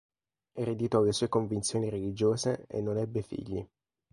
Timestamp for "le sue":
1.03-1.29